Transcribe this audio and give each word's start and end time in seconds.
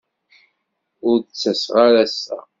Ur 1.07 1.17
d-ttaseɣ 1.19 1.75
ara 1.87 1.99
assa. 2.05 2.37